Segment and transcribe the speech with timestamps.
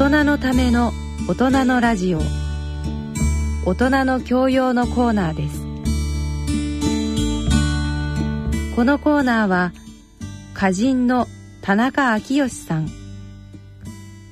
[0.00, 0.94] 人のための
[1.28, 2.22] 大人のラジオ。
[3.66, 5.60] 大人の教養のコーナーです。
[8.74, 9.74] このコーナーは
[10.56, 11.28] 歌人の
[11.60, 12.88] 田中昭義さん。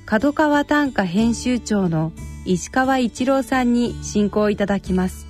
[0.06, 2.12] 角川短歌編集長の
[2.46, 5.26] 石川一郎さんに進行いただきます。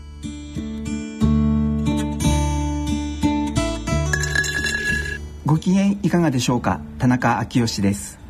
[5.45, 6.81] ご機嫌いかがでしょうか？
[6.99, 8.21] 田中昭義です。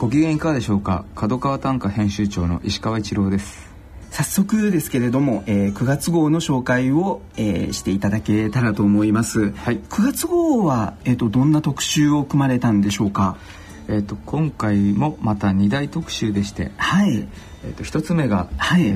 [0.00, 1.04] ご機嫌いかがでしょうか？
[1.14, 3.70] 角川短歌編集長の石川一郎です。
[4.10, 13.36] 早速ですけれども、えー、9月号の紹介を、えー、していただけたらと思います、はい、9月号は、えーと、どんな特集を組まれたんでしょうか？
[13.88, 17.28] えーと、今回もまた2大特集でして、はい
[17.64, 18.86] えーと、一つ目が、はい。
[18.86, 18.92] え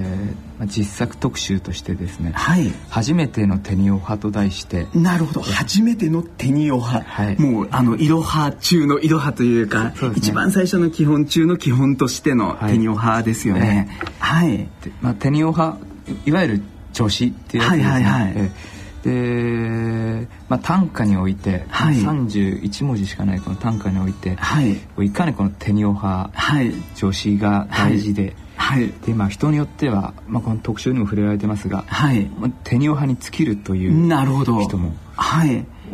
[0.61, 5.41] ー、実作特集としてですね、はい、初めてのテニオ派と題してなるほど。
[5.43, 13.89] 初めてのテニオ派、はい、もうあのいろは中のいろはというか、ね、一番最初の基本中の基本としてのテニオ派ですよね。
[14.19, 14.69] はい、はい、
[15.03, 15.79] まあ、テニオ派
[16.25, 16.63] いわゆる
[16.93, 17.91] 女子っていうやつですね。
[17.91, 18.33] はいはいはい。
[18.37, 18.75] えー。
[19.05, 28.35] で、まあ、短歌において、はい、31文字しかないこの短歌において、はい、いかにこのテニオ派、はい、助詞が大事で、
[28.65, 32.31] はい、でまあ人によっては、まあ、この特集にも触れられてますが、はい、
[32.65, 34.95] テニオ派に尽きるという人も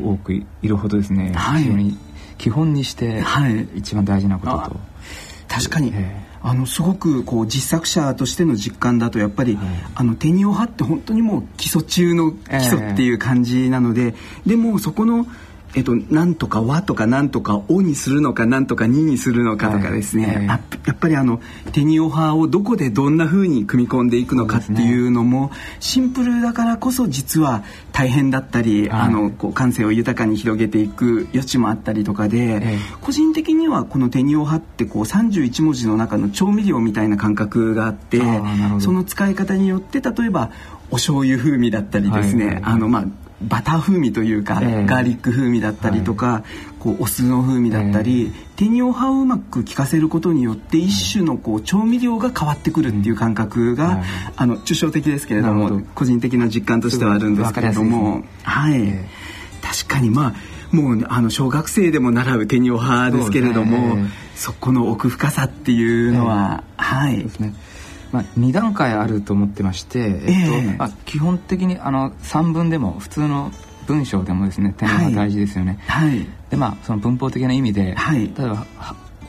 [0.02, 1.98] 多くいるほどですね、はい、非常に
[2.38, 3.22] 基本にして
[3.74, 4.80] 一番大事なことと。
[5.48, 15.26] 確かに、えーあのすごくこう実作者としての実感だとやっぱり、はい、あのテニオ派って本当にもう基礎中の基礎っていう感じなので、えー、でもそこの
[15.74, 20.36] えっと、なんとか和とかなんとかおにするのかなんとかににするのかとかですね、はい。
[20.36, 21.40] はい、やっぱりあの
[21.72, 27.62] テニオ派をどこでどんなふうに組み込んでいくのかっていうのもシンプルだからこそ実は
[27.92, 38.20] 大変だったり、はい、あのこう感性を豊かに広げていく余地もあったりとかで、個人的にはこのテニオ派ってこう31文字の中の調味料みたいな感覚があって
[38.80, 40.50] その使い方によって例えば
[40.90, 46.42] お醤油風味だったりですね、あのまあバター風味というか、えー、ガーリック風味だったりとか、はい、
[46.78, 54.02] こうお酢の風味だったり、えー、テニオ派をうまく効かせることによって一種のこう調味料が変わってくるっていう感覚が、はい、
[54.36, 60.34] あの抽象的ですけれども個人的な実感としてはあるんですけれども、はい、えー、確かにまあ
[60.70, 63.96] もうあの小学生でも習うテニオ派ですけれども
[64.36, 67.18] そ,、この奥深さっていうのは、はい。
[67.18, 67.54] ですね
[68.12, 73.52] まあ、2段階あると思ってまして、えっと、えー、まあ、基本的にあの3文でも普通の
[73.86, 75.78] 文章でもですね点が大事ですよね。
[75.86, 78.66] はい、でまあその文法的な意味で、はい、例えば「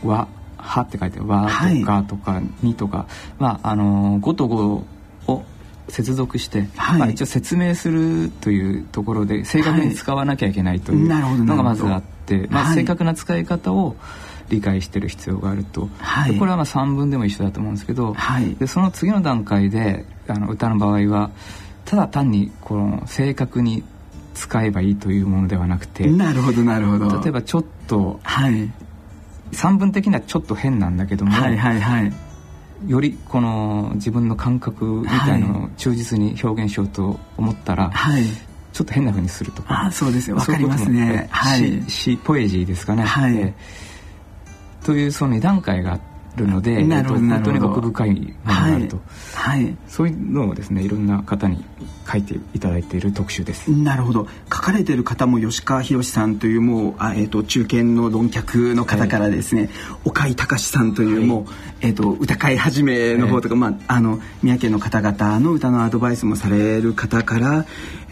[0.04, 0.28] は」
[0.58, 3.08] 「は」って書いて「わ」とか「とか「に」とか、
[3.40, 4.84] まああの5と5
[5.32, 5.46] を
[5.88, 11.08] 接続して、はい、まあ、一応説明するというところで正確に使わなきゃいけないという
[11.46, 13.96] のがまずあって、まあ、正確な使い方を、
[14.52, 21.32] 理解してる必要があると、はい、これはまあ3文でも一緒だと思うんですけど、はい、でその次の段階であの歌の場合は
[21.86, 23.84] ただ単にこの正確に
[24.34, 27.22] 使えばいいというものではなくてなるほどなるほど。
[27.22, 28.70] 例えばちょっと、はい、
[29.52, 32.12] 3文的にはちょっと変なんだけども、はいはいはい、
[32.88, 38.24] よりこの自分の感覚みたいなのを忠実に表現しようと思ったら、はい、
[38.74, 39.86] ちょっと変なふうにするとか。
[39.86, 40.36] あそうですよ。
[40.38, 41.28] わかりますね。
[41.30, 43.54] はい、詩ポエジーですかね、はい、
[44.84, 46.00] というその2段階があ
[46.36, 49.00] るのでなるほど本当に奥深いものがあると、
[49.36, 51.64] はい、はい、そういうのをですねいろんな方に
[52.12, 53.72] 書いていただいている特集です。
[53.72, 54.28] なるほど。
[54.52, 56.58] 書かれている方も吉川博さんとい。
[56.58, 59.72] うもうあ、えーと、中堅の論客の方からですね、はい、
[60.06, 67.66] 岡井隆さんというもう、はい、えーと、歌会始めの方とか、まあ、あの宮家の方々の歌のアドバイスもされる方から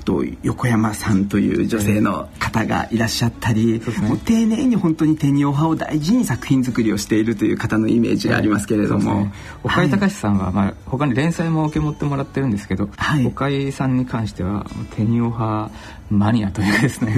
[0.04, 9.34] と横山さんという女性の方がいらっしゃったり、えもう丁寧に本当にテニオ派を大事に作品作りをしているという方のイメージがありますけれども、ね、
[9.64, 14.66] 岡井隆さんは、まあ、他に連載も受け持ってもらってるんですけど、はい、岡井さんに関しては
[14.96, 15.72] テニオ派
[16.10, 17.16] マニアというかですね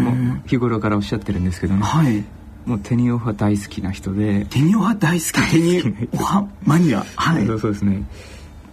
[0.00, 2.24] もう日頃からおっしゃってるんですけどね、はい。
[2.66, 4.46] もうテニオ派大好きな人で。
[4.46, 5.50] テニオ派大好き。
[5.52, 7.04] テニオ派マニア。
[7.16, 7.46] はい。
[7.46, 8.02] そうですね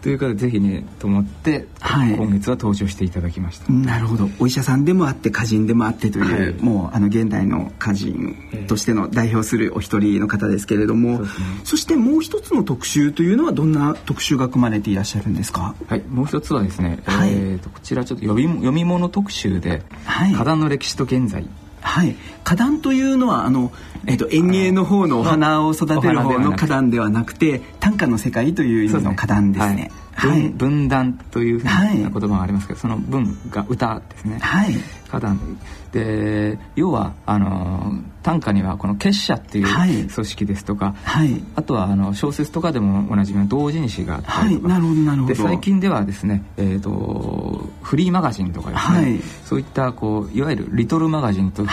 [0.01, 3.71] というかぜひねと思って、はい、今月は登場していただきました。
[3.71, 4.30] なるほど。
[4.39, 8.36] お医者さんでもあって歌人でもあってという、はい、もうあの現代の歌人
[8.68, 11.30] としての代表するお一人の方ですけれども、そね、
[11.63, 15.75] そしてもう一つの特集というのはどんな特集が組まれていらっしゃるんですか？
[15.88, 16.01] はい。
[16.01, 21.48] もう一つはですね、はい、えーと、こちらちょっと読み読み物特集で「はい、花の歴史と現在」
[21.81, 23.71] はい、花壇というのはあの、
[24.07, 29.91] えっと、園芸の方のお花を育てる方の花壇ではなくて短歌の世界という意味の花壇ですね。
[30.29, 34.75] はい、分断というふうな言葉がありますけど、その文が歌ですね、はい、
[35.07, 35.59] 歌壇
[35.91, 36.59] で。
[36.75, 45.33] 要はあの短歌にはこの結社っていう組織ですとか、はい、あとはあの小説とかでもおなじみの同人誌があったりとか、はい、なるほどなるほど。
[45.33, 51.65] で最近ではですね、えーと、フリーマガジンとかですね、はい、そういったこういわゆるリトルマガジンと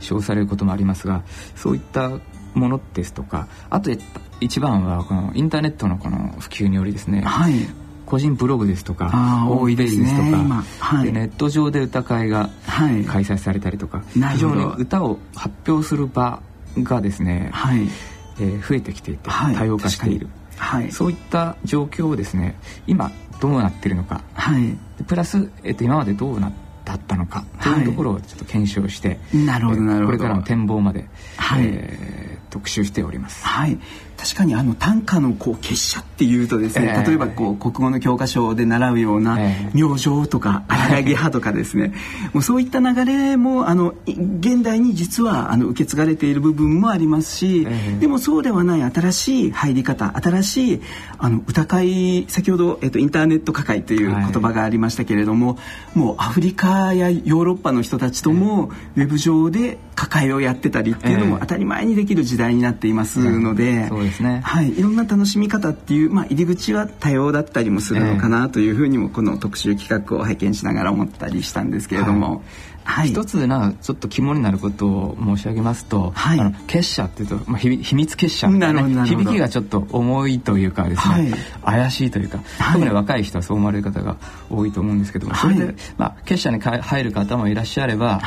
[0.00, 1.22] 称されることもありますが、
[1.54, 2.10] そういった
[2.54, 3.90] ものですとかあと
[4.40, 7.54] 一番はこのインターネットのこの普及によりですね、はい、
[8.06, 16.40] 個人ブログですとか多いですとか、はい、ネット上で歌会が開催されたりとか、はい、非常に歌を発表する場
[16.78, 17.88] がですね、はい。
[18.38, 23.10] えー、増えてきていて多様化している、はい、そういった状況をですね今
[23.40, 26.52] どうなっているのか、はい、プラス、えー、と今までどうな
[26.84, 30.18] だったのかというところをちょっと検証して、なるほどなるほど。
[30.18, 31.62] これからの展望まで、はい。
[31.66, 33.44] えー、特集しております。
[33.44, 33.76] はい
[34.16, 39.38] 確かにあの短歌のこう結社っていうとですね、えー、例えばこう国語の教科書で習うような
[39.74, 41.92] 明星とか 荒木派とかですね、
[42.32, 50.80] もうそういった流れもあの現代に実はあの受け継がれている部分もありますし、えー、でもそうではない新しい入り方新しい
[51.18, 55.56] あの歌会先ほど、えっと、インターネット歌会という言葉がありましたけれども、は
[55.94, 63.90] い、もうアフリカやヨーロッパの人たちともウェブ上で歌会をやってたりっていうのも当たり前にできる時代になっていますので。
[64.06, 72.42] えーですね、はい、いろんな楽しみ方っていう、まあ、入り口は多様だったりもするのかなというふうにもこの特集企画を拝見しながら思ったりしたんですけれども、
[72.86, 81.14] はい、一つなちょっと肝になることを申し上げますと、はい、あの結社っていうと、まあ、秘密結社みたいな、ね、響きがちょっと重いというかですね、
[81.62, 84.16] はい、怪しいというか、はい、特に若い人はそう思われる方が
[84.48, 88.20] 多いと思うんですけども、それで、まあ、結社に入る方もいらっしゃれば、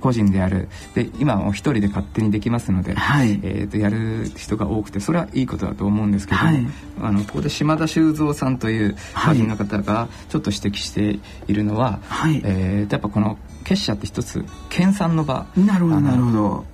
[0.00, 0.68] 個人でやる。
[0.94, 6.70] で今は一人で勝手にできますので、えー、とやる人が多くてそれはいいことだと思うんですけども、
[7.00, 11.18] あのここで島田修造さんという歌人の方がちょっと指摘して
[11.48, 12.00] いるのは、
[12.44, 15.46] えー、やっぱこの結社って一つ研鑽の場。
[15.56, 16.72] なるほどなるほど。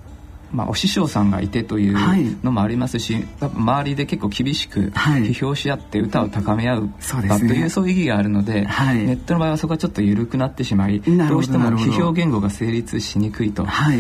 [0.51, 3.25] まあ、お師匠さんがいてというのもありますし、はい、
[3.55, 6.91] 周りで結構厳しく批評し合って歌を高め合う
[7.29, 13.65] 場というそういう意義があるので、はい、ネットの場合はそこはちょっと緩くなってしまいどうしても批評言語が成立しにくいと。
[13.65, 13.99] はい。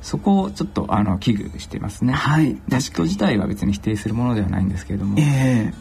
[0.00, 2.12] そこをちょっとあの危惧してますね。
[2.12, 2.54] はい。
[2.54, 5.72] ネット自体は別に否定するものではないんですけれども、え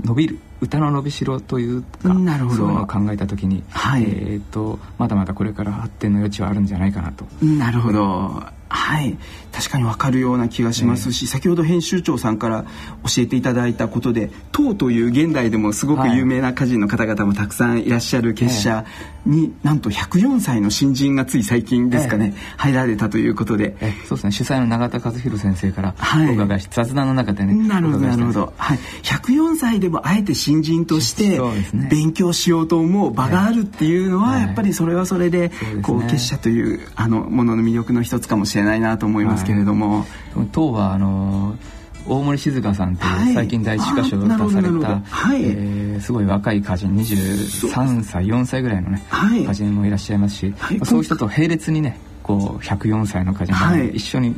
[0.00, 2.56] ー、伸びる歌の伸びしろというかなるほど。
[2.56, 7.24] そういうのを考えた時に、はい、えーと、まだまだこれから発展の余地はあるんじゃないかなと。
[7.42, 9.18] なるほどはい。
[9.52, 12.64] 確かに分かるような気がしますし、先ほど編集長さんから
[13.04, 18.84] 教えていただいたことで唐という現代でもすごく有名な歌人の方々もたくさんいらっしゃる結社
[19.26, 23.76] に、なんと104歳の新人がつい最近ですかね、入られたということで、
[24.06, 24.32] そうですね。
[24.32, 25.94] 主催の永田和弘先生から
[26.30, 31.40] お伺いし、雑談の中でねなるほどなるほど、はい、104歳でもあえて新人として
[31.90, 35.50] 勉強しようと思う場があるっていうのは、やっぱりそれはそれで
[35.82, 40.04] こう結社というあのものの魅力の一つかもしれないなと思いますけれども。
[40.52, 41.56] 当はあの
[42.06, 45.42] 大森静香さんという最近第一歌手を出された、はい。
[45.42, 54.34] えー、すごい若い歌人23歳4歳ぐらいのね、はい、歌人もいらっしゃいますし、はい、そういう人と並列にねこう104歳の歌人が一緒に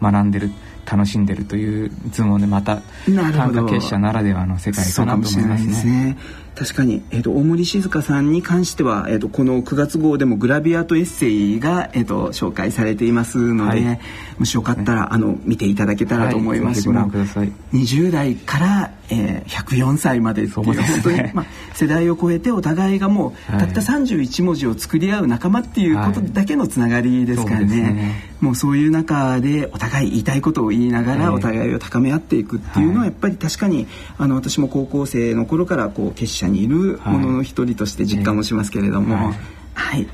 [0.00, 0.50] 学んでる
[0.90, 6.16] 楽しんでるという図問でまた短歌結社ならではの世界かなと思いますね。
[6.58, 14.00] 確かに、えーと、大森静香さんに関しては、えーと、この9月号でもグラビアとエッセイが、えーと、紹介されていますので、はい、
[14.38, 17.52] もしよかったら、ね、あの見ていただけたらと思います、はい、ご覧ください。
[17.72, 28.34] 20代から、えー、104歳までっていう、ね、本当に、まあ、世代を超えてお互いがもう、はい、たった31文字を作り合う仲間っていうことだけのつながりですからね,、ね。
[28.40, 39.34] もうそういう中でお互い言いたいことを言いながら、お互いを高め合っていくっていうのはやっぱり確かにあの私も高校生の頃からこう結社にいるものの一人として実感もしますけれども、はい、
[39.74, 40.06] はい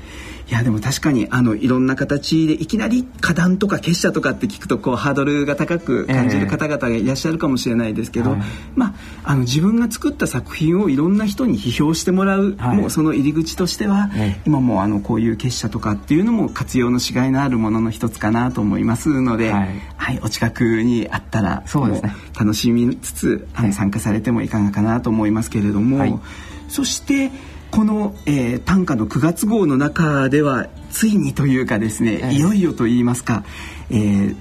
[0.47, 8.43] いやでも確かにあのいろんな形でいきなり花壇とか結社とかって聞くとこうハードルが高く感じる方々がいらっしゃるかもしれないですけど、えー
[8.75, 26.21] まあ、あの自分が作った作品をいろんな人に批評してもらう、はい、もうその入り口としては、えー、今もあのこういう結社とかっていうのも活用のしがいのあるものの一つかなと思いますので、はい、はい、お近くにあったらそうです、ね、楽しみつつ、はい、参加されてもいかがかなと思いますけれども、
[26.67, 27.31] そして
[27.71, 33.43] この、えー、短歌の9月号の中ではついにというかですね、いよいよと言いますか、
[33.89, 34.35] えー、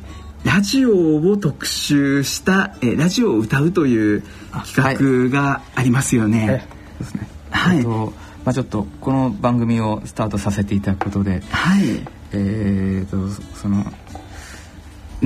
[0.44, 4.22] ラジオを特集した、えー、ラジオを歌うという
[4.74, 6.46] 企画がありますよね。
[6.46, 6.62] はい、
[7.00, 7.28] ですね。
[7.50, 7.84] はい。
[7.84, 8.12] ま
[8.50, 11.84] あちょっとこの番組をスタートさせていただくことで、はい。
[12.32, 13.84] えーとその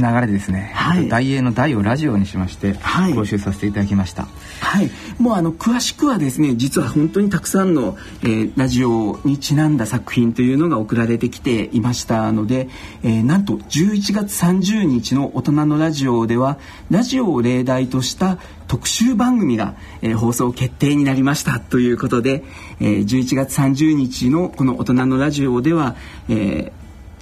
[0.00, 4.26] 流れでですね、はい、大英の大をラジオにしまして、はい、講習させていただきました。
[4.60, 4.90] はい。
[5.18, 12.68] もうあの詳しくはですね実は本当にたくさんの、えー、ラジオにちなんだ作品というのが送られてきていましたので、
[13.02, 16.58] えー、なんと11月30日の大人のラジオでは
[16.90, 18.38] ラジオを例題とした
[18.68, 22.44] 特集番組が、えー、放送決定になりましたということで、
[22.80, 25.96] えー、11月30日のこの大人のラジオでは、
[26.28, 26.77] えー、タ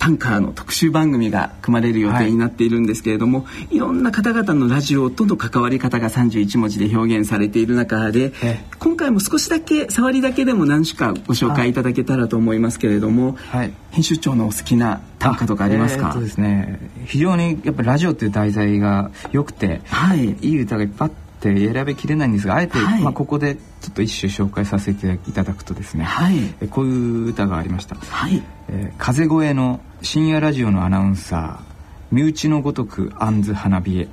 [0.09, 8.33] ンカーの特集番組が組まれる予定になっているんですけれども、はい、いろんな方々のラジオとの関わり方が31文字で表現されている中で、
[8.79, 28.43] 今回も少しだけ触りだけでも何種かご紹介いただけたらと思いますけれども、はい、編集長のお好きな短歌とかありますか、えー、ですね非常にやっぱりラジオっていう題材が良くて、はい、いい歌がいっぱいあってって選べきれないんですがあえて、はい、まあ、ここでちょっと一首紹介させていただくとですね、はい、えこういう歌がありました、はい。
[28.69, 34.09] えー、風越えの深夜ラジオのアナウンサー身内のごとく杏ズ花冷え。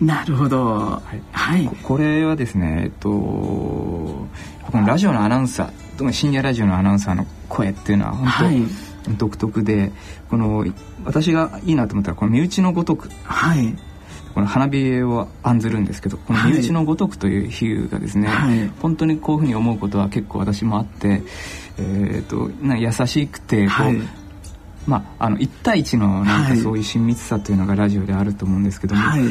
[0.00, 4.28] なるほど、はい、はい、これはですねえっとこ
[4.74, 8.62] のラジオのアナウンサー特に深夜ラジオのアナウンサーの声っていうのは本当、はい。
[9.18, 9.92] 独特で
[10.30, 10.64] この
[11.04, 13.74] 私がいいなと思ったらこの「身内のごとく」はい、
[14.34, 21.22] この花火を案ずるんですけどこの「身内のごとく」という比喩がですね、はい、本当にこういうふうに思うことは結構私もあって、
[21.78, 24.00] えーと、な優しくてこう、はい、
[24.86, 29.00] まああの1対1のなんかそういう親密さというのがラジオであると思うんですけども。
[29.00, 29.22] はい。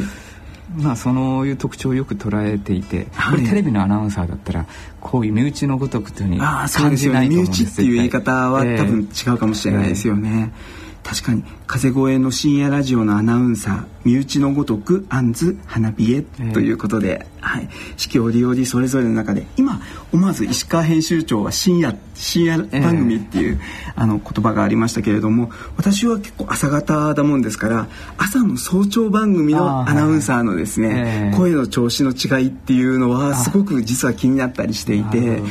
[0.74, 4.66] まあ、そういう特徴をよく捉えていて、これテレビのアナウンサーだったら
[5.00, 10.50] こういう身内のごとくというふうに感じないと思うんです、ね、身内っていう言い方は多分違うかもしれないですよね。
[10.56, 19.80] えー確かに風越えの深夜ラジオのアナウンサー身内のごとく杏ズ花冷えということで、えー、はい、四季折々それぞれの中で今
[20.12, 35.42] 思わず石川編集長は深夜深夜番組っていう、えー、あの言葉がありましたけれども私は結構朝方だもんですから朝の早朝番組のアナウンサーのですね、えー、声の調子の違いっていうのはすごく実は気になったりしていて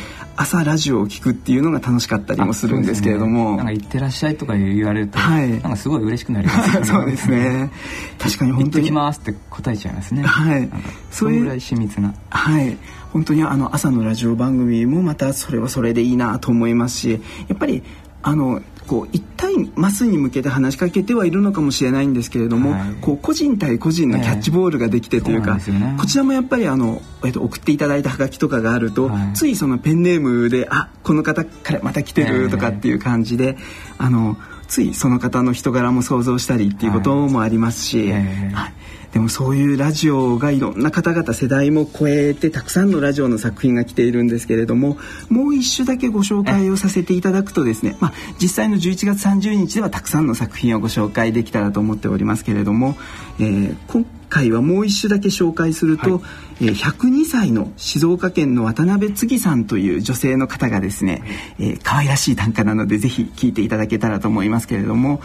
[0.42, 7.72] 朝ラジオを聞くっていうのが楽しかったりもするんですけれども、ね、なんか行ってらっしゃいとか言われると、はい、なんかすごい嬉しくなります、ね、 そうですね。
[8.18, 8.72] 確かに本当に。
[8.72, 10.24] 行ってきますって答えちゃいますね。
[10.24, 10.68] はい。
[11.12, 12.12] それぐらい親密な。
[12.32, 12.76] はい。
[13.14, 17.84] 本当にあの朝のラジオ番組もまたそれはそれでいいなと思いますしやっぱり
[18.24, 33.58] あのこう一対マスに向けて話しかけてはいるのかもしれないんですけれども、はい、こう個人対個人のキャッチボールができてというか、えーうね、こちらもやっぱりあの、えー、と送っていただいたハガキとかがあると、はい、ついそのペンネームであこの方からまた来てるとかっていう感じで、えー、
[33.98, 38.24] あのついその方の人柄も想像したりっていうこともありますし、はい、
[38.54, 38.74] はい
[39.14, 44.98] でもそういうラジオがいろんな方々世代も超えてたくさんのラジオの作品が来ているんですけれども
[45.30, 52.96] もう一種だけご紹介をさせていただくとですね、まあ、実際の11月30日ではたくさんの作品をご紹介できたらと思っておりますけれども、
[53.40, 56.20] えー、今回はもう一種だけ紹介すると、は
[56.62, 61.22] い、えー、102歳の静岡県の渡辺次さんという女性の方がですね、
[61.60, 65.22] えー、可愛らしい短歌なのでぜひ聴いていただけたらと思いますけれども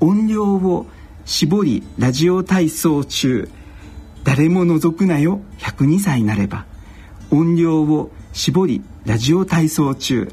[0.00, 0.86] 音量を
[1.26, 3.48] 絞りラジオ体操中
[4.22, 6.66] 誰も覗くなよ102歳なれば。
[7.30, 10.32] 音量を絞りラジオ体操中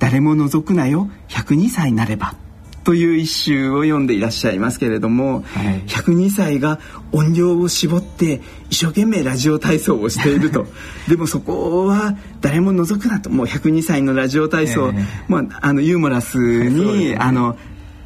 [0.00, 2.34] 誰も覗くなよ102歳なれば。
[2.82, 6.80] という一首を読んでいらっしゃいますけれども、はい、102歳が
[7.12, 10.66] 音量を絞って一生懸命ラジオ体操をしていると。
[11.08, 13.30] でもそこは誰も覗くなと。
[13.30, 17.56] もう102歳のラジオ体操、えー、まあ、あのユーモラスに、ね、あの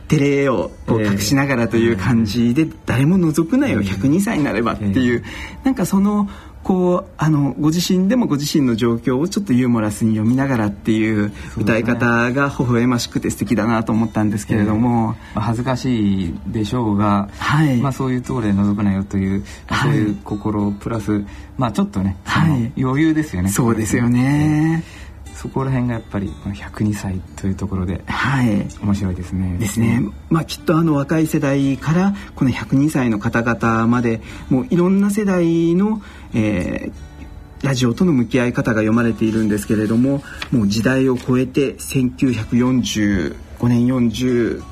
[0.08, 5.24] 照れをこう隠しながらという感じで誰も覗くなよ102歳になればっていう
[5.64, 6.28] なんかその
[6.66, 19.44] こうあのご自身でもご自身の状況をちょっとユーモラスに読みながらっていう歌い方が微笑ましくて素敵だなと思ったんですけれども、えー、恥ずかしいでしょうが、はい、まあ、そういうところで覗くなよという、
[19.80, 21.24] そういう心プラス、
[21.56, 23.48] まあ、ちょっとね、はい、余裕ですよね。
[23.50, 25.05] そうですよね、えー
[25.36, 29.58] そこら辺がやっぱりこの102歳というところで、はい、面白いですね。
[29.58, 30.00] ですね。
[30.30, 36.00] まあきっとあの若い世代からこの102歳の方々までもういろんな世代の、
[36.34, 43.36] えー、ラジオとの向き合い方が読まれているんですけれどももう時代を超えて1945
[43.68, 44.62] 年40、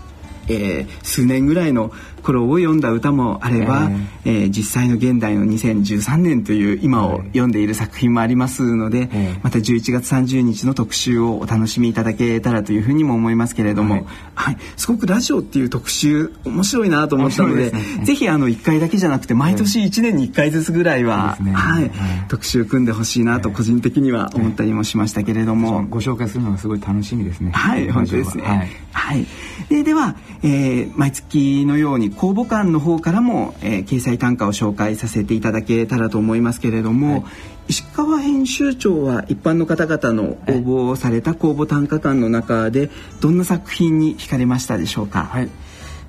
[0.49, 1.93] えー、数年ぐらいの
[2.25, 3.91] 頃を読んだ歌もあれば、
[4.25, 14.05] えー、えー、実際の現代の2013年という今を読んでいる作品もありますので、えー、また11月30日の特集をお楽しみいただけたらというふうにも思いますけれども、はい、
[14.35, 21.91] はい、すごくラジオっていう特集面白いなと思ったので、ね、ぜひあの1回だけじゃなくて毎年1年に1回ずつぐらいは、ね、はい、
[22.29, 27.51] 特集組んでほしいなと個人的には思ったりもしましたけれども、ご紹介するのがすごい楽しみですね。
[27.53, 28.45] はい、本当ですね。
[28.45, 29.27] はい、はい、
[29.69, 37.25] ででは、えー、毎月のように公募館の方からも、えー、掲載短歌を紹介させていただけたらと思いますけれども、はい、
[37.69, 42.91] 石川編集長は一般の方々の応募された公募短歌館の中で
[43.21, 45.25] どんな作品に惹かれましたでしょうか？
[45.25, 45.51] はい、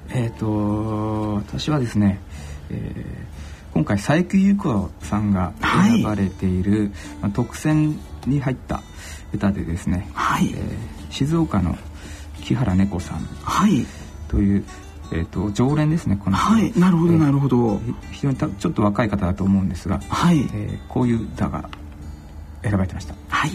[0.10, 2.20] えっ、ー、と私はですね、
[2.70, 6.90] えー、今回佐伯優子さんが選ばれている、はい、
[7.22, 8.82] まあ、特選に入った
[9.34, 10.48] 歌でですね、はい。
[10.48, 11.78] えー、静岡の
[12.42, 13.28] 木原猫さん
[14.30, 14.66] という、
[15.12, 17.80] えーと、常連ですねこのはいなるほどなるほど。
[18.12, 20.40] 非常にたちょっと若い方だと思うんですが、はい。
[20.40, 21.70] えー、こういう歌が
[22.66, 23.52] 選ばれてました「はい、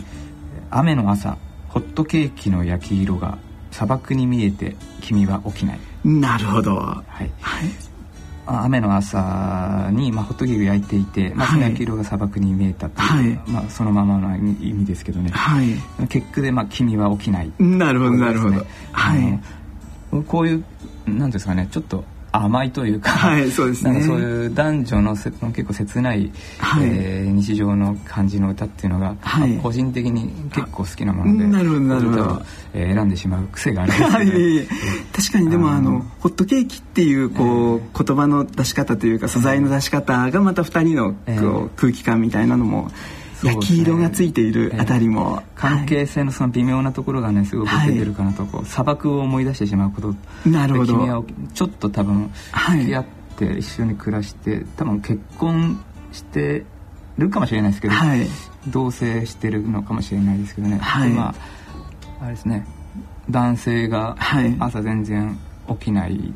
[0.70, 1.36] 雨の朝
[1.68, 3.38] ホットケーキの焼き色が
[3.70, 7.68] 砂漠に見えて君は起きない」なるほど、はい、はい、
[8.46, 15.76] 雨の朝に、まあ、ホットケーキを焼いていて、まあ、その焼き色が砂漠に見えたという、はい、まあ、そのままの意味ですけどね、はい、
[16.08, 19.40] 結局で、まあ「君は起きない」なるほど、なるほど、はい、
[20.26, 20.64] こういう
[21.06, 24.02] なんですかねちょっと甘いというか、はい、そうですね。
[24.02, 32.42] そういう男女の結構切ない、はい、えー、日常の感じの歌っていうのが、はい、個人的に結構好きなもので、なるほどなるほど、
[32.72, 34.14] えー、選んでしまう癖があるんですね。
[34.14, 34.68] はい、
[35.12, 42.90] 確かにでもあのホットケーキっていうこう、えー、言葉の出し方というか素材の出し方がまた二人のえー、空気感みたいなのも。
[43.42, 50.14] 焼き色がついているあたりも、ね、関係性のその微妙なところがねすごく出てるかなと、こう砂漠を思い出してしまうこと
[50.48, 50.94] なるほど。
[50.94, 51.22] 君は
[51.54, 52.30] ちょっと多分
[52.72, 53.04] 付き合っ
[53.36, 55.82] て一緒に暮らして、多分結婚
[56.12, 56.64] して
[57.18, 58.26] るかもしれないですけど、はい、
[58.68, 61.34] 同棲してるのかもしれないですけどね、はい、ま
[62.20, 62.66] ああれですね。
[63.28, 64.16] 男性が
[64.58, 66.34] 朝全然起きない。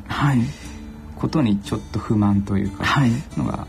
[1.15, 3.65] ことにちょっと不満というか、はい、のが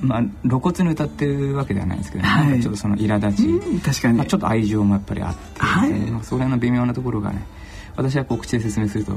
[0.00, 7.46] まあ、露骨に歌ってるわけではないんですけど、ね、はい、ちょっとその苛立ち、確かに、まあ、ちょっと愛情もやっぱりあって、はい、まあ、それの微妙なところがね
[7.96, 9.12] 私はこう口で説明すると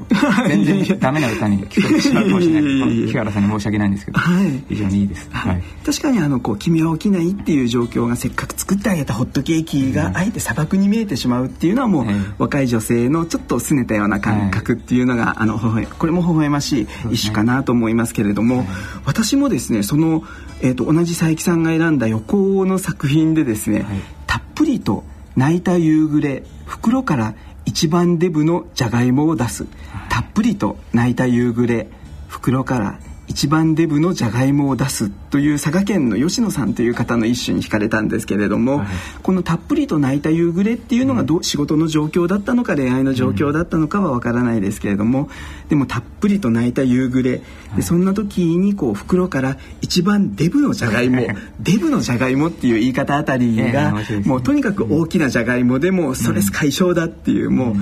[0.47, 3.07] 全然ダメな歌に聞こえてしまうかもしれない。
[3.07, 12.05] 木原さんに申し訳ないんですけど、はい、非常にいいです、はい、確かにあのこう「君は起きない」っていう状況がせっかく作ってあげたホットケーキがあえて砂漠に見えてしまうっていうのはもう、
[12.37, 18.65] 若い女性のちょっと拗ねたような感覚っていうのが、あのこれも微笑ましい一種かなと思いますけれども、
[19.05, 20.23] 私もですねその、
[20.61, 23.85] えー、と同じ佐伯さんが選んだ横尾の作品でですね、
[24.27, 25.03] たっぷりと
[25.35, 27.33] 泣いた夕暮れ袋から
[27.69, 29.67] 一番デブのじゃがいもを出す。
[30.09, 31.87] たっぷりと泣いた夕暮れ
[32.27, 38.87] 袋から一番デブのじゃがいもを出すという佐賀県の吉野さんという方の一種に惹かれたんですけれども、はい、
[39.21, 51.27] このたっぷりと泣いた夕暮れっていうのがど、うん、仕事の状況だったのか恋愛の状況だったのかはわからないですけれども、うん、でもたっぷりと泣いた夕暮れ、はい、でそんな時にこう袋から一番デブのじゃがいも
[51.59, 53.93] デブのじゃがいもっていう言い方あたりが、
[54.25, 57.75] もうとにかく大きなじゃがいもでもストレス解消だっていう、もう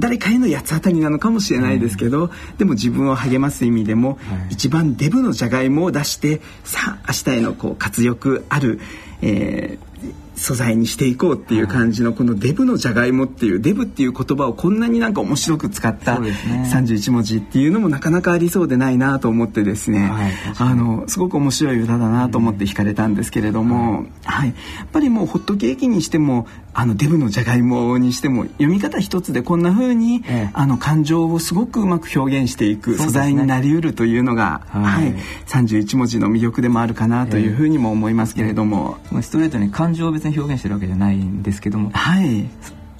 [0.00, 8.80] 誰かへの八つ当たりなのかもしれないですけど、うん、でも自分を励ます意味でも、はい、一番デブのじゃがいもを出してさあ明日へのこう活力ある、
[9.22, 35.14] えー、素材にしていこうっていう感じのこのデブのじゃがいもっていうデブっていう言葉をこんなになんか面白く使った31文字っていうのもなかなかありそうでないなと思ってですね、はい、あのすごく面白い歌だなと思って惹かれたんですけれども、はい、やっぱりもうホットケーキにしてもあのデブのじゃがいもにしても読み方一つでこんな風に、ええ、あの感情をすごくうまく表現していく素材になりうるというのが、ね、はい、はい、
[35.46, 42.48] 31文字の魅力でもあるかなというふうにも思いますけれども、え、ストレートに感情を別に表現してるわけじゃないんですけども、はい、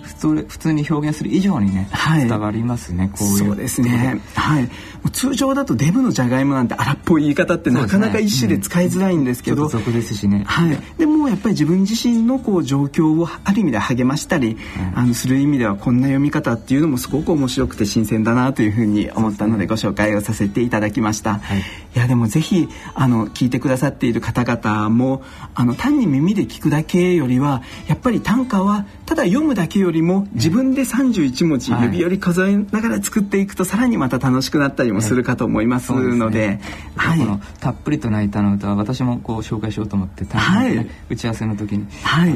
[0.03, 3.39] 普通普通に表現する以上にね、はい、伝わりますねこういう。
[3.39, 4.21] そうですね。
[4.35, 4.69] はい。
[5.13, 14.59] 通常だとデブのじゃがいもなんて荒っぽい言い方ってなかなか一種で使いづらいんですけど、ねうん、ですしね、はい、でもやっぱり自分自身のこう状況をある意味で励ましたり、
[14.95, 21.63] あのする意味ではこんな読み方っていうのもすごく面白くて新鮮だなというふうに思ったのでご紹介をさせていただきました、はい、
[21.95, 25.23] いやでもぜひあの聞いてくださっている方々も
[25.55, 36.61] あの単に耳で聞くだけよりはやっぱり短歌はただ読むだけよりも自分で31文字指折り数えながら作っていくとさらにまた楽しくなったりもするかと思いますので、ね、
[36.97, 42.35] はい、この「たっぷりと泣いたの歌」は私もこう紹介しようと思ってはい、打ち合わせの時に、はい、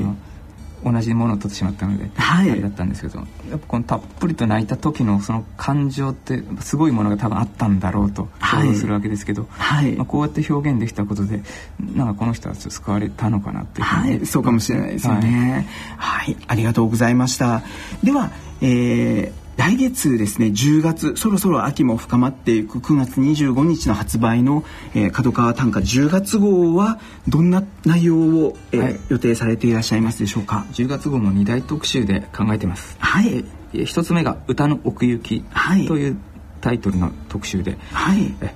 [0.85, 3.18] 同じものを取ってしまったので、はい、あれだったんですけど
[3.51, 9.92] やっぱこのたっぷりと泣いた時のその感情ってすごいものが多分あったんだろうと想像するわけですけど、はい。
[9.92, 11.42] まあ、こうやって表現できたことで
[11.81, 15.66] なんかこの人は救われたのかなっていうはい、そうかもしれないですよね、
[15.97, 17.62] はい、はい、ありがとうございました。
[18.03, 24.64] では、えー来月ですね10月そろそろ秋も深まっていく9月25日の発売の
[24.95, 32.97] えー、角川短歌10月号はどんな内容を、えーはい、予定されていらっしゃいますでしょうか？10月号の2大特集で考えてます。
[33.01, 33.45] はい。
[33.85, 35.45] 一つ目が歌の奥行き
[35.88, 36.17] という
[36.61, 38.55] タイトルの特集で、はい、え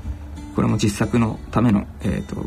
[0.55, 2.47] これも実作のための、えーと、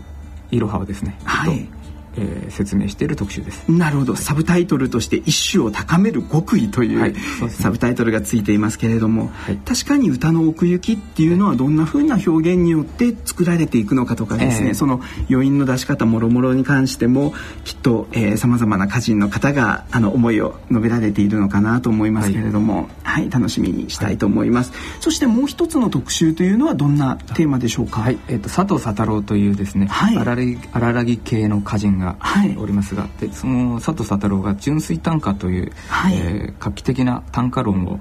[0.52, 1.70] いろはをですね、はい、
[2.18, 3.70] えー、説明している特集です。
[3.70, 4.16] なるほど。
[4.16, 7.16] サブタイトルとして「一種を高める極意」という、はい、
[7.50, 28.18] サブタイトルがついていますけれども、はい、確かに歌の奥行きっていうのはどんなふうな表現によって作られていくのかとかですね、えー、その余韻の出し方もろもろに関してもきっとさまざまな歌人の方があの思いを述べられているのかなと思いますけれども、はい、はい、楽しみにしたいと思います、そしてもう一つの特集というのはどんなテーマでしょうか、はい。
[28.28, 32.18] えーと、佐藤佐太郎というですね、はい、荒木系の歌人が
[32.58, 38.00] おりますが、はい、でその佐藤佐太郎が純粋短歌という、はい、えー、画期的な短歌論を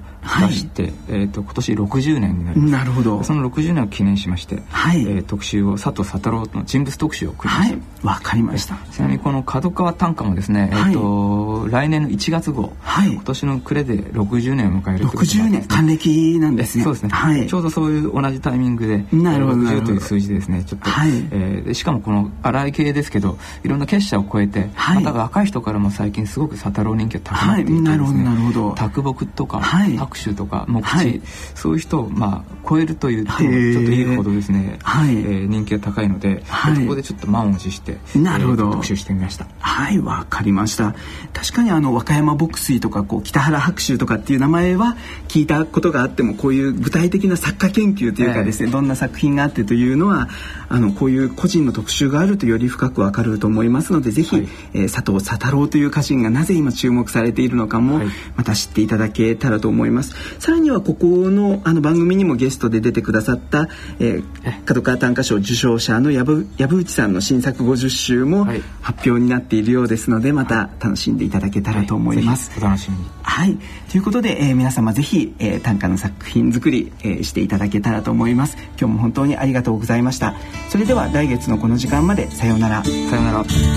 [0.48, 2.72] 出して、はい、えーと、今年60年になります。
[2.72, 3.22] なるほど。
[3.22, 8.76] その60年を記念しまして、はい、えー、特集を佐藤佐太郎の人物特集を組みましたわ、はい、かりました。
[8.90, 15.64] ちなみにこの角川短歌もですね、えーと来年の1月号、はい、今年の暮れで60年を迎えるということ60年。
[15.64, 16.84] 還暦なんですね。
[16.84, 21.10] そうですね、はい、ちょうどそういう同じタイミングでなるほど60という数字でですねちょっと、はい。
[21.30, 28.74] えー、しかもこの荒い系ですけどいろんな結社を超えて、はい、また若い人からも最近すごく佐太郎人気が高まっていてね、はい、なるほどなるほど。
[28.76, 31.22] 卓木とか、はい、拍手とか木地、はい、
[31.57, 33.48] そういう人をまあ超えるというとちょっと
[33.90, 35.16] いいほどですね、はい。
[35.16, 39.46] えー、人気が高いので、はい、そこでちょっと満を持してなるほど、えー、特集してみました。
[39.59, 40.94] はいわかりました。
[41.33, 50.29] 確かにあの和歌山牧水とかこう北原白秋とかっていう名前は聞いたことがあってもこういう具体的な作家研究というかですね、えー、どんな作品があってというのは
[50.68, 58.00] あのこういう個人の特集があるとより深くわかると思いますのでぜひ、はい、えー、佐藤佐太郎という歌人がなぜ今注目されているのかも、
[58.36, 60.14] また知っていただけたらと思います。
[60.38, 68.46] さらにはここのあの番組にもゲストで出てくださった、えー、角川短歌賞受賞者の藪内さんの新作50集も
[68.80, 73.04] 発表になっているようですのでまた楽しんでいただけたらと思います、はい、お楽しみに。
[73.22, 73.58] はい。
[73.90, 78.56] ということで、えー、皆様ぜひ、えー、短歌の作品作り、えー、していただけたらと思います。
[78.78, 80.34] 今日も本当にありがとうございました。
[80.68, 82.84] それでは来月のこの時間までさようなら。
[82.84, 83.69] さようなら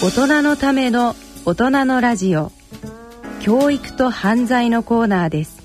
[0.00, 2.52] 大人のための大人のラジオ。
[3.40, 5.58] 教育と犯罪のコーナーです。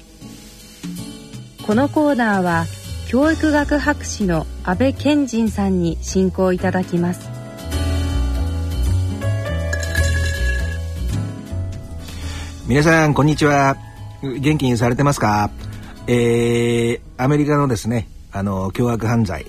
[1.65, 2.65] このコーナーは
[3.07, 7.29] 教育学博士の安倍賢人さんに進行いただきます。
[12.67, 13.77] 皆さんこんにちは。
[14.21, 15.51] 元気にされてますか？
[16.07, 19.45] えー、アメリカのですねあの凶悪犯罪。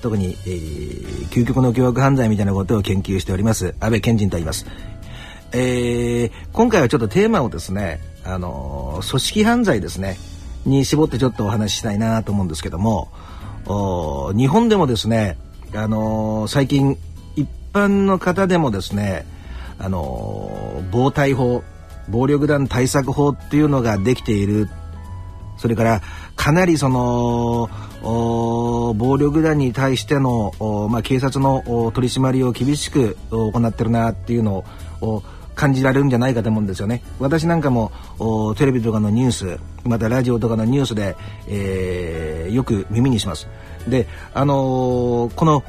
[0.00, 4.66] 特に、えー、究極の凶悪犯罪みたいなことを研究しております安倍賢人と言います。
[5.52, 10.18] えー、今回はちょっとテーマをですね、あの組織犯罪ですね
[10.66, 13.10] に絞ってちょっとお話ししたいなと思うんですけども
[14.36, 15.38] 日本でもですね、
[15.74, 16.98] あの最近
[17.36, 19.24] 一般の方でもですね、
[19.78, 21.62] あの暴対法
[22.08, 24.68] 暴力団対策法っていうのができている
[25.58, 26.02] それから
[26.36, 27.68] かなりその
[28.02, 34.64] 暴力団に対しての、まあ、警察の取り締まりを厳しく行ってるなっていうの
[35.00, 35.22] を
[35.54, 37.02] 感じられるんじゃないかと思うんですよね。
[37.18, 37.90] 私なんかも
[38.56, 41.16] テレビとかのニュースまたラジオとかのニュースで、
[41.48, 43.48] えー、よく耳にします。
[43.88, 45.64] で、あのー、この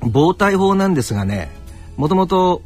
[0.00, 1.50] 暴対法なんですがね
[1.96, 2.62] もともと、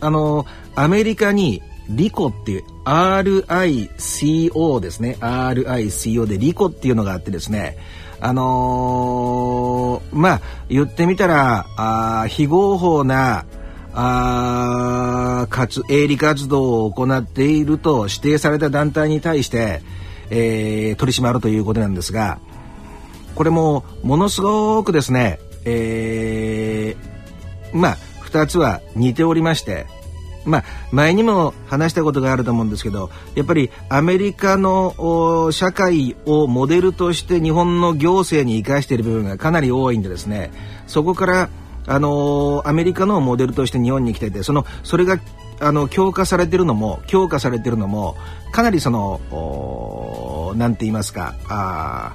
[0.00, 5.16] あのー、アメリカにリコっていう RICO ですね。
[5.20, 7.76] RICO でリコっていうのがあってですね。
[8.20, 13.46] あのー、まあ言ってみたらあ非合法な
[13.92, 19.82] あ活営利活動を行っていると指定された団体に対して、
[20.30, 22.38] えー、取り締まるということなんですが
[23.34, 29.86] これもものすごくですね、えー、まあ2つは似ておりまして
[30.44, 40.50] まあ、前にも話したことがあると思うんですけどやっぱりアメリカの社会をモデルとして日本の行政に生かしている部分がかなり多いんでですね。
[40.86, 41.50] そこから
[41.86, 45.18] あのアメリカのモデルとして日本に来ててそのそれが
[45.60, 48.16] あの強化されてるのも強化されてるのも
[48.52, 52.14] かなりその何て言いますかあ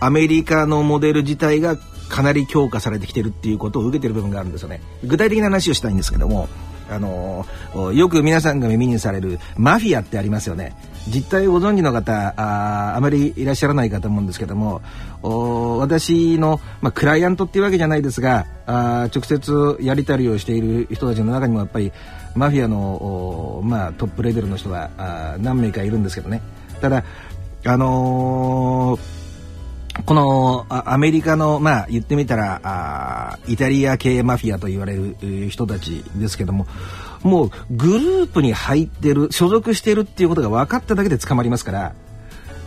[0.00, 1.76] アメリカのモデル自体が
[2.08, 4.80] かなり強化されてきてるっていうことを受けてる部分があるんですよね。
[5.04, 6.48] 具体的な話をしたいんですけども
[6.90, 7.44] あの
[7.92, 10.74] よく皆さんが耳にされるマフィアってありますよね。
[11.08, 14.82] 実態をご存知の方ああまりいらっしゃらないかと思うんですけども
[15.78, 21.92] 私の、まあ、クライアントっていうわけじゃないですがあ直接やり取りをしている人たちの中にもやっぱり
[22.34, 26.42] マフィアの、まあ、トップレベルの人があ何名かいるんですけどね。
[26.80, 27.04] ただ
[27.64, 29.25] あのー
[30.06, 36.66] このアメリカのまあ言ってみたらイタリア系マフィアと言われる人たちですけども
[37.22, 41.94] もうグループに入ってる所属してるっていうことが分かっただけで捕まりますから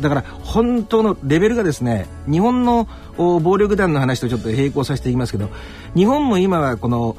[0.02, 5.50] だから本当のレベルがですね日本の暴力団の話とちょっと並行させていきますけど
[5.96, 7.16] 日本も今はこの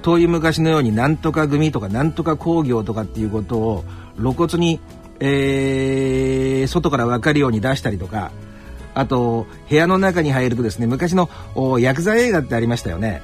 [0.00, 3.84] 遠い昔のようになんとか組とかなんとか工業とかっていうことを
[4.16, 4.80] 露骨に、
[5.20, 8.32] えー、外から分かるように出したりとか
[8.94, 11.28] あと部屋の中に入るとですね昔の
[11.78, 13.22] ヤクザ映画ってありましたよね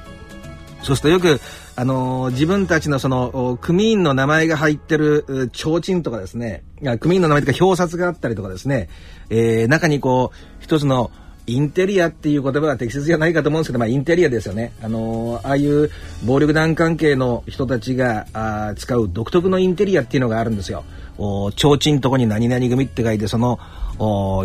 [0.83, 1.41] そうするとよく、
[1.75, 6.63] あのー、自分たちのその、組員の名前が入ってる、提灯とかですね、
[6.99, 8.89] 組員の名前とか表札があったりとかですね、
[9.29, 11.11] えー、中にこう、一つの、
[11.47, 14.71] インテリアっていう言葉は適切じゃないかと思うんですけど、まあ、インテリアですよね。
[14.83, 15.89] あのー、ああいう
[16.23, 20.83] 暴力団関係の人たちがあ使う独特のインテリアっていうのがあるんですよ。
[21.17, 23.59] お提灯とこに何々組って書いて、その、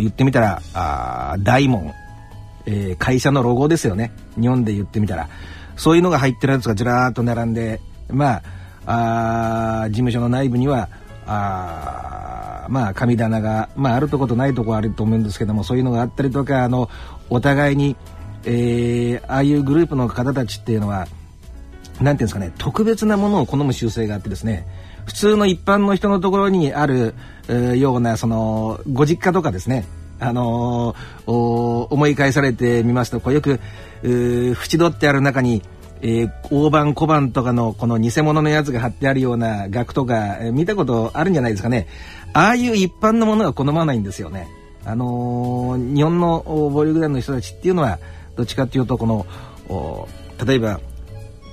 [0.00, 0.62] 言ってみたら、
[1.38, 1.92] 大門、
[2.66, 4.12] えー、会社のロゴですよね。
[4.40, 5.28] 日本で言ってみたら。
[5.76, 8.42] そういうのが入ってるやつがずらーっと並んで、ま
[8.86, 10.88] あ、あ事務所の内部には、
[11.26, 16.88] あまあ、神棚が、まあ、あるとことないとこあると思うんですけども、そういうのがあったりとか、あの、
[17.30, 17.96] お互いに、
[18.44, 21.06] えー、ああいうグループの方たちっていうのは、
[22.00, 24.66] なんていうんですかね、特別なものを好む習性があってですね、
[25.06, 27.14] 普通の一般の人のところにある、
[27.48, 29.86] ような、その、ご実家とかですね、
[30.20, 33.60] あのー、思い返されてみますとこうよく
[34.02, 35.62] 縁取ってある中に、
[36.00, 41.88] えー、大判小判とかのこの偽物のやつが貼ってあるような額とか、えー、見たことあるんじゃないですかね。
[42.32, 44.48] ああいう一般のものは好まないんですよね。
[44.84, 47.98] あのー、日本の暴力団の人たちっていうのは
[48.36, 49.26] どっちかっていうとこの
[50.44, 50.80] 例えば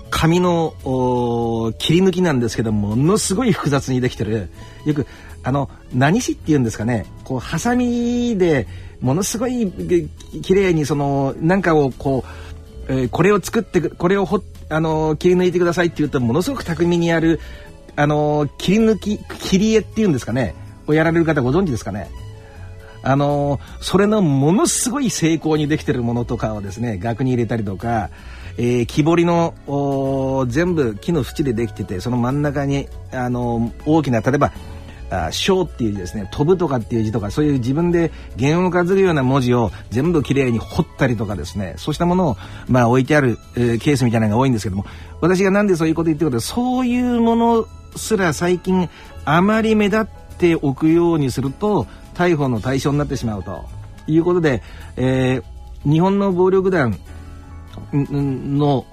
[0.09, 0.73] 紙の
[1.77, 4.49] 切り抜きなんですけどものすごい複雑にできてる。
[4.85, 5.07] よく
[5.43, 7.05] あの何紙っていうんですかね。
[7.23, 8.67] こうハサミで
[9.01, 9.71] ものすごい
[10.43, 12.23] 綺麗にそのなんかをこ
[12.87, 17.39] う、えー、これを作ってこれをほあの切り抜いてくださいって言うとものすごく巧みにやる
[17.95, 20.55] あの切り抜き切り絵っていうんですかね。
[20.87, 22.09] をやられる方ご存知ですかね。
[23.03, 28.11] あのそれのものすごい精巧にできてるものとかをですね額に入れたりとか、
[28.57, 34.51] えー、木彫りの全部木の縁でできててその真ん中にあの大きな例えば
[35.11, 44.85] あ章っていう字ですね飛ぶとかっていう字とかそういう自分で弦を担ぐような文字を全部きれいに彫ったりとかですねそうしたものをまあ置いてある、えー、ケースみたいなのが多いんですけども
[45.19, 48.89] 私がなんでそういうこと言ってるかとそういうものすら最近
[49.25, 50.05] あまり目立っ
[50.37, 53.81] ておくようにすると逮捕の対象になってしまうと。
[54.07, 54.61] いうことで、
[54.97, 56.99] えー、日本の暴力団
[57.93, 58.85] の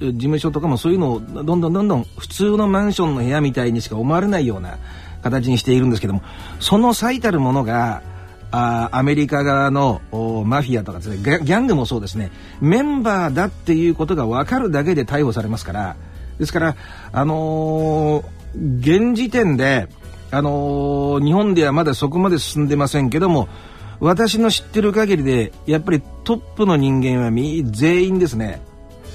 [0.00, 4.78] 事務所とかもそういうのをどんどんどんどん普通のマンションの部屋みたいにしか思われないような
[5.22, 6.22] 形にしているんですけども
[6.60, 8.02] その最たるものが
[8.50, 10.00] あアメリカ側の
[10.46, 15.96] マフィアとかですねギャングもそうですねメンバーだっていうことが分かるだけで逮捕されますから
[16.38, 16.76] ですから
[17.12, 19.88] あのー、現時点で
[20.30, 23.48] あのー、日本ではまだそこまで進んでませんけども
[24.00, 28.62] 私の知ってる限りでやっぱりトップの人間は全員ですね。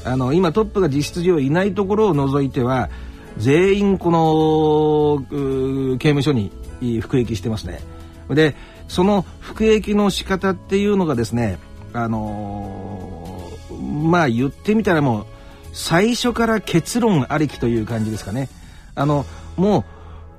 [0.06, 2.90] あの今トップが実質上いないところを除いては
[3.38, 6.52] 全員この刑務所に
[7.02, 7.80] 服役してますね。
[8.30, 8.56] で
[8.88, 11.58] その服役の仕方っていうのがですね
[11.94, 15.26] あのー、まあ言ってみたらもう
[15.74, 18.50] 最初から結論ありきという感じですかね。
[18.96, 19.86] あのも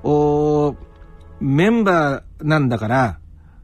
[0.03, 0.75] う
[1.43, 3.19] メンバーなんだから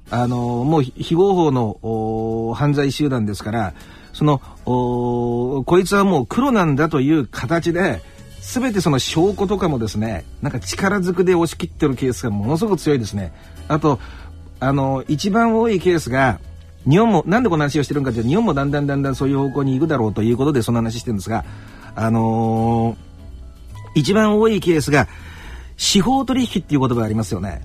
[0.09, 3.73] あのー、もう非合法の犯罪集団ですから
[4.13, 8.01] そのこいつはもう黒なんだという形で
[8.41, 13.31] 全てその証拠とかもですねなんか力ずくで押し切ってるケースがものすごく強いですね。
[13.67, 13.99] あと
[14.59, 16.39] あの一番多いケースが
[16.89, 21.45] 日本もなんでこの話をしてるんかというと日本もだんだんだんだんそういう方向に行くだろうということでその話してるんですが
[21.95, 25.07] あのー、一番多いケースが
[25.77, 27.61] 司法取引っていう言葉がありますよね。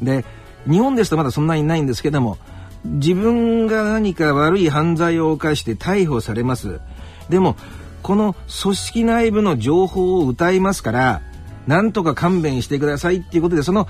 [0.00, 0.24] で
[0.68, 2.38] 日本ですとまだそんなにないんですけども
[2.84, 6.80] 自分が何か悪い犯罪を犯して逮捕されます。
[7.28, 7.56] でも
[8.06, 11.22] この組織内部の情報を謳いますから
[11.66, 13.88] なんとか勘弁してくださいっていうことでその、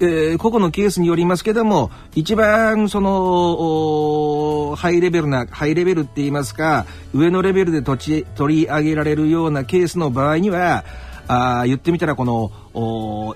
[0.00, 10.86] えー、個々のケースによりますけども一番そのハイレベルなハイレベルって言いますか上のレベルで取り上げられるようなケースの場合には
[11.28, 12.50] あ言ってみたらこの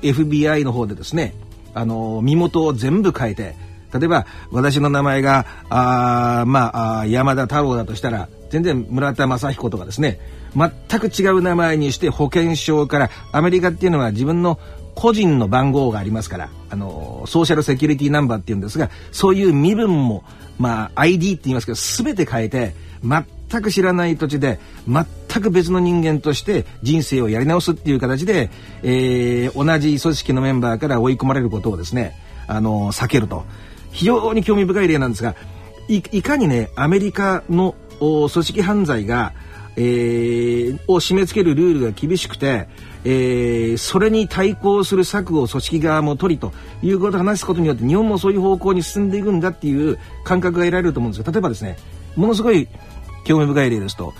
[0.01, 1.35] FBI の方でですね
[1.75, 3.57] あの身元を全部変えて
[3.93, 10.21] 例えば私の名前があまあ山田太郎だとしたら全然村田正彦とかですね
[10.55, 14.61] 全く違う名前にして保険証からアメリカっていうのは自分の
[14.95, 20.23] 個人の番号がありますからあのソーシャルセキュリティナンバーっていうんですがそういう身分も
[20.57, 28.51] まあ ID って言いますけど全て変えて全く知らない土地で全く別の人間として人生をやり直すっていう形で、
[28.85, 32.15] えー、同じ組織のメンバーから追い込まれることをですね
[32.47, 33.45] あの避けると。
[33.91, 35.37] 非常に興味深い例なんですが
[35.89, 39.33] いかにねアメリカの組織犯罪が、
[39.77, 42.69] えー、を締め付けるルールが厳しくて、
[43.05, 46.53] えー、それに対抗する策を組織側も取りと
[46.83, 51.77] いうことを話すことによって日本もそういう方向に進んでいくんだっていう感覚が得られると思うんですが例えばですね
[52.17, 52.69] ものすごい
[53.25, 54.15] 興味深い例ですと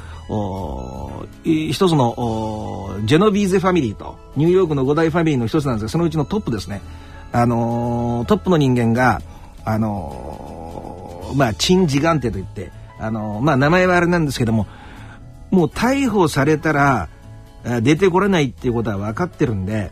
[1.45, 6.81] 一つのジェノビーゼファミリーとニューヨークの五大ファミリーの一つなんですがそのうちのトップですね、
[7.33, 9.21] あのー、トップの人間が、
[9.65, 12.73] あのー、まあ、チン・ジガンテといって、
[13.07, 14.67] あの、まあ、名前はあれなんですけども
[15.51, 17.09] もう逮捕されたら
[17.83, 19.91] 出てこれないっていうことは分かってるんで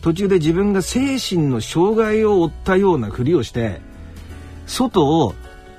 [0.00, 3.80] 途中で自分が精神の障害を負ったようなふりをして
[4.66, 5.34] 外を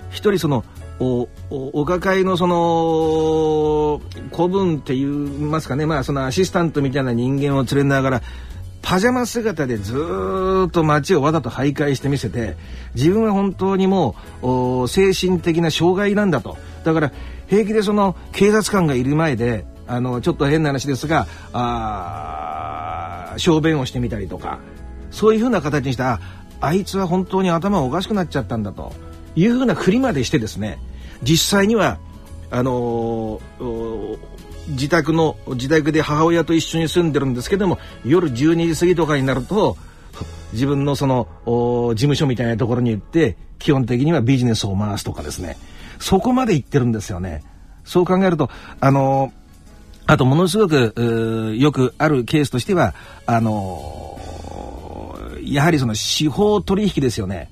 [0.10, 0.64] 一人その
[1.00, 4.02] おお抱えのその
[4.34, 8.22] 古文って言いますかねまあそのアシスタントみたいな人間を連れながら
[8.82, 9.96] パジャマ姿でず
[10.68, 12.56] っと街をわざと徘徊してみせて
[12.96, 16.58] 自分は本当にもう精神的な障害なんだと。
[16.84, 17.12] だから
[17.48, 24.60] 平気でその警察官がいる前であのちょっと変な話ですがあ小便をしてみたりとか
[25.12, 26.20] そういうふうな形にした
[26.62, 28.94] あいつは本当に頭おかしくなっちゃったんだと
[29.36, 30.80] いうふうなふりまでしてですね
[31.22, 32.00] 実際には
[32.52, 34.18] あのー、
[34.70, 39.78] 自宅の自宅で母親と一緒に住んでるんですけども夜12時過ぎとかになると
[40.54, 45.58] 自分のその事務所みたいなところに行って基本的にはビジネスを回すとかですね。
[46.04, 47.44] そこまで行ってるんですよね。
[47.86, 48.50] そう考えると
[48.82, 49.32] あの
[50.06, 52.94] あとものすごくよくあるケースとしては
[53.26, 54.20] あの、
[55.42, 57.50] やはりその司法取引ですよね。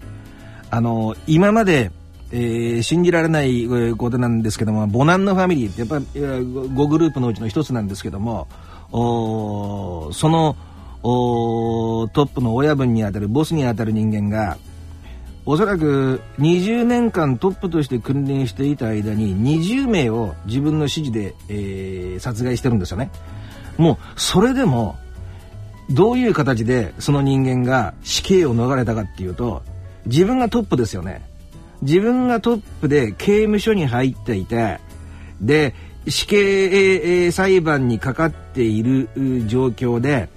[0.70, 1.92] あの、今まで
[2.34, 8.48] えー、信じられないことなんですけどもボナンのファミリーってやっぱり5グループのうちの一つなんですけども
[8.90, 10.56] その
[11.04, 14.58] トップの親分にあたるボスにあたる人間が
[15.45, 23.10] おそらく20年間トップとして訓練していた間に20名を自分の指示で、えー、殺害してるんですよね。
[23.77, 24.97] もうそれでも
[25.89, 29.63] どういう形でその人間が死刑を逃れたかっていうと
[30.06, 31.27] 自分がトップですよね。
[31.82, 34.80] 自分がトップで刑務所に入っていて
[35.41, 35.73] で
[36.08, 39.10] 死刑裁判にかかっている
[39.47, 40.30] 状況で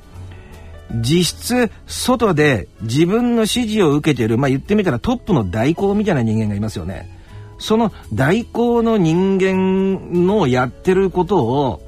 [1.01, 7.11] 実質外で自分の指示を受けているまあ言ってみたらトップの代行みたいな人間がいますよね。
[7.59, 11.83] その代行の人間のやってることを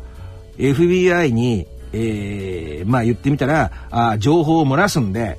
[0.58, 5.38] FBI に、えー、まあ言ってみたらあ情報を漏らすんで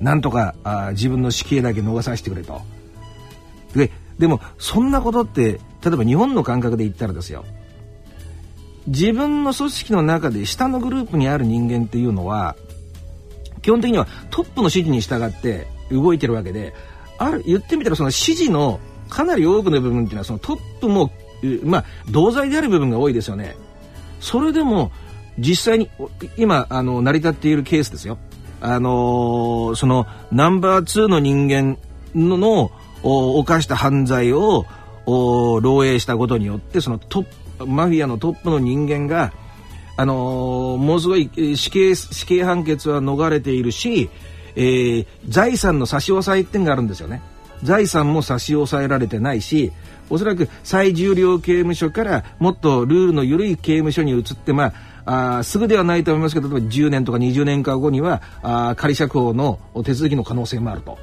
[0.00, 2.60] なんとかあ自分の死刑だけ逃させてくれと。
[3.74, 7.44] ででもそんなことって例えば日本の感覚で言ったらですよ
[8.86, 12.56] 自分の組織の中で下のグループにある人間っていうのは
[13.62, 16.74] 基本的にはトップの指示に従って動いてるわけで
[17.18, 21.10] ある言ってみたらその指示のかなり多くの部分っていうのはそのトップも
[21.64, 23.56] まあ同罪である部分が多いですよね。
[24.20, 24.92] それでも
[25.38, 25.90] 実際に
[26.36, 28.18] 今あの成り立っているケースですよ。
[28.60, 31.78] あのー、そのナンバー2の人間
[32.14, 32.70] の
[33.02, 34.66] 犯した犯罪を
[35.06, 39.32] 漏洩したことによってそのトップマフィアのトップの人間が、
[39.96, 44.10] あのー、ものすごい死刑死刑判決は逃れているし、
[44.56, 47.22] えー、財産の差し押さえっていうのがあるんですよね。
[47.62, 49.72] 財産も差し押さえられてないし
[50.08, 54.72] おそらく最重量刑務所からもっとルールの緩い刑務所に移ってま
[55.04, 60.98] ああすぐではないと思いますけど例えば10年とか20年か後にはあ仮釈放の手続きの可能性もあると。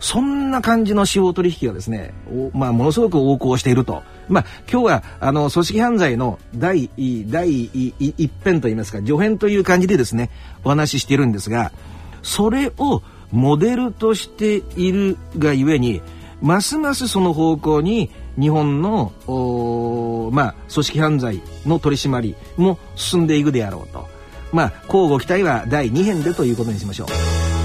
[0.00, 2.14] そんな感じの司法取引がですね、
[2.52, 4.02] まあ、ものすごく横行していると。
[4.28, 6.90] まあ、今日は、あの、組織犯罪の第、
[7.26, 10.30] 第一編といいますか、助編という感じでですね、
[10.64, 11.72] お話ししているんですが、
[12.22, 16.02] それをモデルとしているがゆえに、
[16.40, 19.12] ますますその方向に日本の、
[20.32, 24.08] まあ、組織犯罪の取り締まりも進んでいくであろうと。
[24.52, 27.61] まあ、交互期待は第2編でということにしましょう。